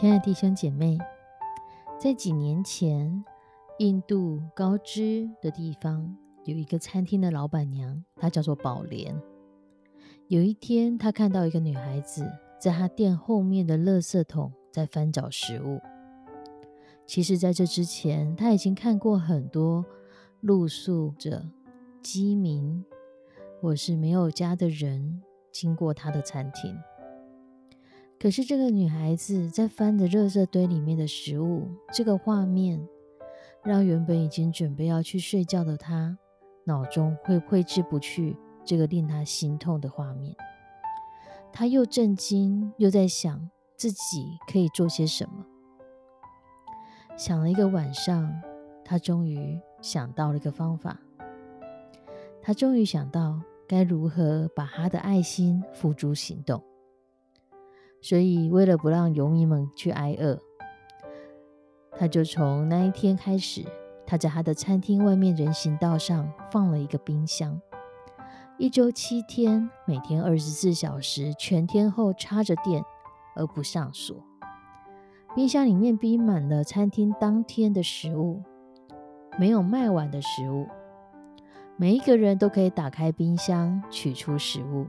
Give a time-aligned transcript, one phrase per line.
[0.00, 0.96] 亲爱的弟兄姐妹，
[1.98, 3.22] 在几年前，
[3.76, 9.14] 印度高知的地方有一个餐厅的老板娘，她叫做宝莲。
[10.28, 12.26] 有一天，她看到一个女孩子
[12.58, 15.78] 在她店后面的垃圾桶在翻找食物。
[17.04, 19.84] 其实，在这之前，她已经看过很多
[20.40, 21.44] 露宿者、
[22.02, 22.82] 饥民
[23.60, 26.74] 或是没有家的人经过她的餐厅。
[28.22, 32.86] 可是，这个女孩子在翻着热圾堆里面的食物，这个画面
[33.64, 36.18] 让原本已经准备要去睡觉的她，
[36.64, 40.36] 脑中会挥之不去这个令她心痛的画面。
[41.50, 45.46] 她又震惊，又在想自己可以做些什么。
[47.16, 48.30] 想了一个晚上，
[48.84, 51.00] 她终于想到了一个方法。
[52.42, 56.62] 她终于想到该如何把她的爱心付诸行动。
[58.02, 60.40] 所以，为了不让游民们去挨饿，
[61.98, 63.62] 他就从那一天开始，
[64.06, 67.60] 他在他的餐厅外面人行道上放了一个冰箱，
[68.56, 72.82] 一周七天，每天二十四小时，全天候插着电
[73.36, 74.16] 而不上锁。
[75.34, 78.42] 冰箱里面逼满了餐厅当天的食物，
[79.38, 80.66] 没有卖完的食物，
[81.76, 84.86] 每一个人都可以打开冰箱取出食物，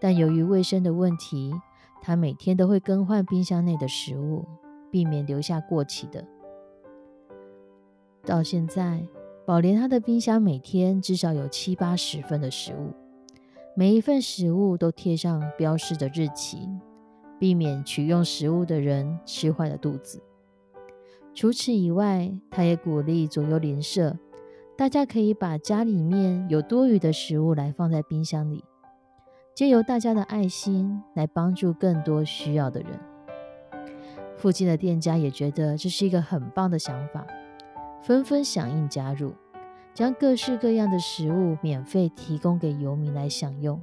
[0.00, 1.52] 但由于卫生的问题。
[2.00, 4.44] 他每天都会更换冰箱内的食物，
[4.90, 6.26] 避免留下过期的。
[8.24, 9.06] 到现在，
[9.46, 12.92] 宝莲他的冰箱每天至少有七八十份的食物，
[13.74, 16.68] 每一份食物都贴上标示的日期，
[17.38, 20.22] 避免取用食物的人吃坏了肚子。
[21.34, 24.18] 除此以外，他也鼓励左右邻舍，
[24.76, 28.64] 大家可以把家里面有多余的食物来放在冰箱里。
[29.58, 33.00] 借由大家的爱心来帮助更多需要的人，
[34.36, 37.26] 附近的店家也觉得这是一个很棒的想法，
[38.00, 39.34] 纷纷响应加入，
[39.92, 43.82] 将各式各样的食物免费提供给游民来享用。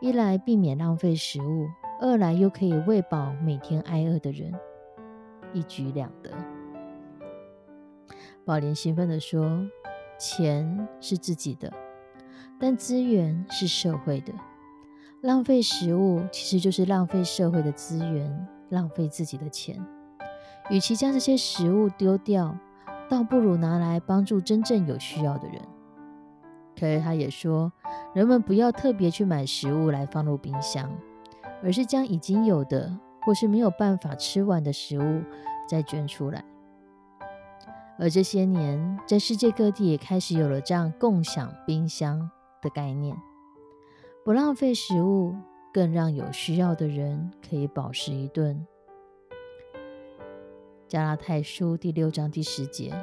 [0.00, 1.68] 一来避免浪费食物，
[2.00, 4.54] 二来又可以喂饱每天挨饿的人，
[5.52, 6.30] 一举两得。
[8.46, 9.68] 宝莲兴奋地说
[10.18, 11.70] ：“钱是自己的，
[12.58, 14.32] 但资源是社会的。”
[15.22, 19.80] 浪费食物其实就是浪费社会的资源，浪费自己的钱。
[20.68, 22.58] 与其将这些食物丢掉，
[23.08, 25.62] 倒不如拿来帮助真正有需要的人。
[26.74, 27.72] 可是他也说，
[28.12, 30.90] 人们不要特别去买食物来放入冰箱，
[31.62, 35.22] 而是将已经有的或是没有办法吃完的食物
[35.68, 36.44] 再捐出来。
[37.96, 42.28] 而这些年，在世界各地也开始有了这样共享冰箱
[42.60, 43.16] 的概念。
[44.24, 45.34] 不浪费食物，
[45.74, 48.64] 更让有需要的人可以饱食一顿。
[50.86, 52.94] 加拉太书第六章第十节，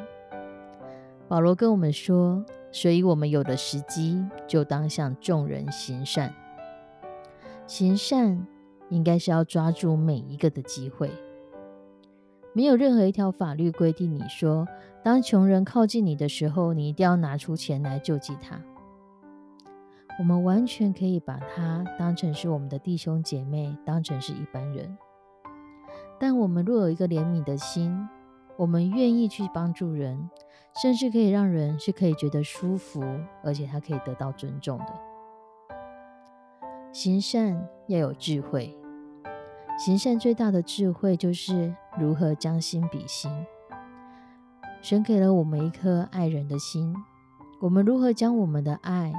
[1.28, 6.34] 保罗跟我们说：“所以我们有了时机，就当向众人行善。
[7.68, 8.48] 行善
[8.88, 11.12] 应该是要抓住每一个的机会。
[12.54, 14.66] 没有任何一条法律规定你说，
[15.04, 18.58] 当穷人靠近你的时候，你一定要拿出钱来救济他。”
[20.20, 24.98] 我们完全可以把他当成是我们的弟兄姐妹，当成是一般人。
[26.20, 27.98] 但我们若有一个怜悯的心，
[28.58, 30.30] 我们愿意去帮助人，
[30.82, 33.02] 甚至可以让人是可以觉得舒服，
[33.42, 34.94] 而且他可以得到尊重的。
[36.92, 38.78] 行善要有智慧，
[39.78, 43.32] 行善最大的智慧就是如何将心比心。
[44.82, 46.94] 神给了我们一颗爱人的心，
[47.62, 49.14] 我们如何将我们的爱？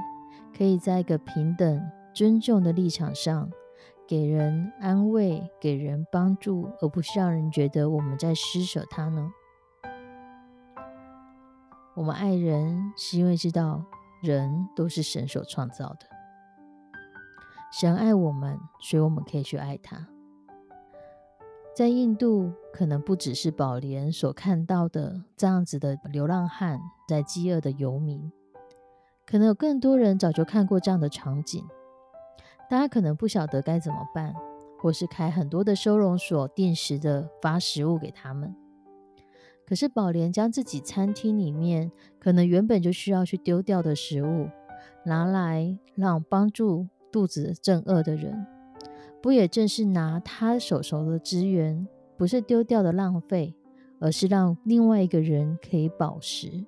[0.55, 1.81] 可以在一个平等、
[2.13, 3.49] 尊重的立场上，
[4.07, 9.31] 给人安慰、给人帮助，而不是让人觉得我们在施舍他呢？
[11.95, 13.83] 我们爱人，是因为知道
[14.21, 16.05] 人都是神所创造的。
[17.71, 20.07] 神爱我们，所以我们可以去爱他。
[21.73, 28.29] 在印度，可能不只是宝莲所看到的这样子的流浪汉，在饥饿的游民，
[29.31, 31.65] 可能有更多人早就看过这样的场景。
[32.69, 34.35] 大家可能不晓得该怎么办，
[34.77, 38.53] 或是开很多的收容所，定时的发食物给他们。
[39.65, 44.49] 可是宝莲将自己餐厅里面可能原本就需要去丢掉的食物，
[45.05, 48.45] 拿来让帮助肚子正饿的人。
[49.21, 51.87] 不也正是拿他手手的资源，
[52.17, 53.55] 不是丢掉的浪费，
[54.01, 56.65] 而是让另外一个人可以饱食，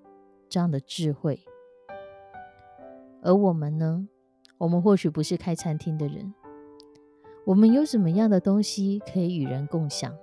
[0.47, 1.41] 这样的智慧。
[3.23, 4.07] 而我们呢？
[4.57, 6.33] 我们或许不是开餐厅的人，
[7.45, 10.13] 我们有什么样的东西可以与人共享？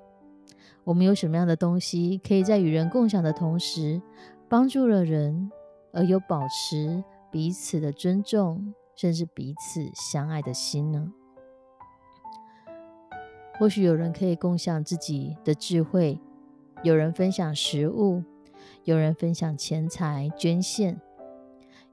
[0.84, 4.00] 我们有什么样的东西可以在与人共享的同时，
[4.48, 5.50] 帮助了人，
[5.92, 11.12] 而又保持彼此的尊重，甚至彼此相爱的心呢？
[13.58, 16.18] 或许有人可以共享自己的智慧，
[16.82, 18.22] 有人分享食物，
[18.84, 20.98] 有人分享钱财捐献，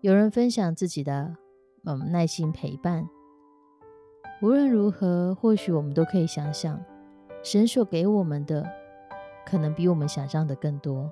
[0.01, 1.35] 有人分享自己的
[1.83, 3.09] 嗯耐心陪伴。
[4.43, 6.79] 无论如何，或许我们都可以想想，
[7.43, 8.63] 神所给我们的，
[9.43, 11.11] 可能比我们想象的更多。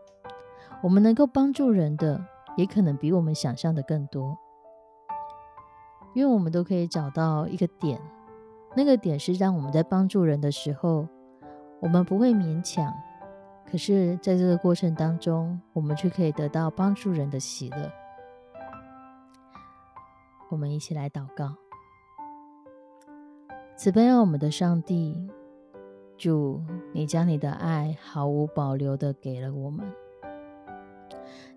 [0.84, 2.24] 我们能够帮助人的，
[2.56, 4.38] 也可能比我们想象的更多。
[6.14, 8.00] 因为我们都可以找到一个点。
[8.76, 11.08] 那个点是让我们在帮助人的时候，
[11.82, 12.94] 我们不会勉强，
[13.66, 17.92] 可是在这个过程当中，我们却可以得到帮助人的喜乐。
[20.56, 21.54] 我们一起来祷告：
[23.76, 25.30] 慈悲我们的上帝，
[26.18, 26.64] 主，
[26.94, 29.86] 你将你的爱毫无保留的给了我们，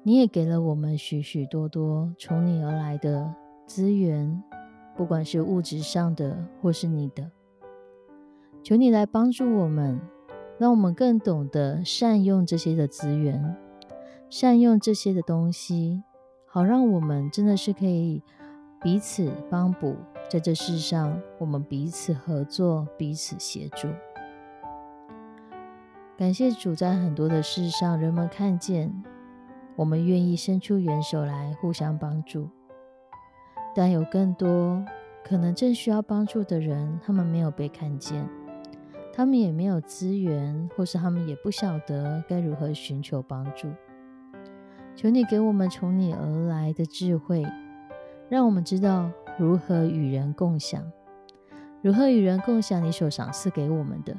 [0.03, 3.33] 你也给了我们许许多多从你而来的
[3.67, 4.43] 资源。
[4.97, 7.31] 不管是物质上的，或是你的，
[8.65, 10.01] 求你来帮助我们，
[10.59, 13.57] 让我们更懂得善用这些的资源，
[14.29, 16.03] 善用这些的东西，
[16.49, 18.25] 好让我们真的是可以
[18.81, 19.97] 彼此帮补，
[20.31, 23.89] 在这世上，我们彼此合作，彼此协助。
[26.17, 29.03] 感谢主，在很多的事上，人们看见
[29.75, 32.49] 我们愿意伸出援手来互相帮助。
[33.75, 34.85] 但有更多
[35.25, 38.29] 可能正需要帮助的人，他们没有被看见，
[39.13, 43.69] 他们也没有资源，或是他们也不晓得该如何寻求帮助。
[44.95, 47.45] 求你给我们从你而来的智慧，
[48.29, 50.83] 让我们知道如何与人共享，
[51.81, 54.15] 如何与人共享你所赏赐给我们的，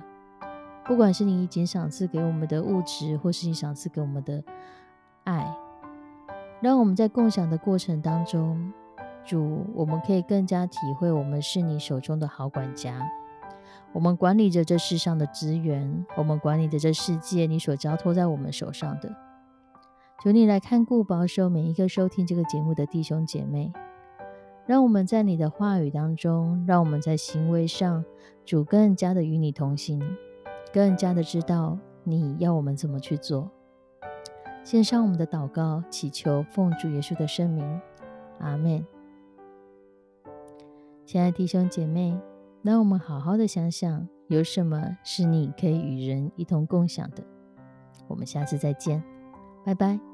[0.85, 4.43] 不管是你已经赏赐给我们的物质，或是你赏赐给我们的
[5.25, 5.55] 爱，
[6.59, 8.71] 让我们在共享的过程当中。
[9.25, 13.07] 主，我们可以更加体会，我们是你手中的好管家。
[13.91, 19.15] 我们管理着这世上的资源，我们管理着这世界你所交托在我们手上的。
[20.23, 23.71] 求你来看顾保守每一个收听这个节目的弟兄姐妹，
[24.69, 28.05] 让我们在你的话语当中，让我们在行为上，
[28.45, 29.99] 主更加的与你同行，
[30.71, 33.49] 更加的知道你要我们怎么去做。
[34.63, 37.81] 献上我们的祷告，祈求奉主耶稣的圣名，
[38.41, 38.85] 阿门。
[41.03, 42.15] 亲爱的弟兄姐妹，
[42.61, 47.23] 让我们好好的想想，有什么是你可以与人一同共享的。
[48.07, 49.03] 我们下次再见，
[49.65, 50.08] 拜拜。